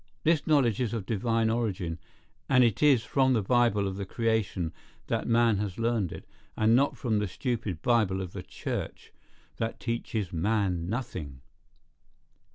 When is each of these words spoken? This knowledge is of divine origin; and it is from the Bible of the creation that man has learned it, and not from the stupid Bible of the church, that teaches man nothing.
This 0.23 0.47
knowledge 0.47 0.81
is 0.81 0.95
of 0.95 1.05
divine 1.05 1.51
origin; 1.51 1.99
and 2.49 2.63
it 2.63 2.81
is 2.81 3.03
from 3.03 3.33
the 3.33 3.43
Bible 3.43 3.87
of 3.87 3.97
the 3.97 4.03
creation 4.07 4.73
that 5.05 5.27
man 5.27 5.57
has 5.57 5.77
learned 5.77 6.11
it, 6.11 6.27
and 6.57 6.75
not 6.75 6.97
from 6.97 7.19
the 7.19 7.27
stupid 7.27 7.83
Bible 7.83 8.19
of 8.19 8.33
the 8.33 8.41
church, 8.41 9.13
that 9.57 9.79
teaches 9.79 10.33
man 10.33 10.89
nothing. 10.89 11.41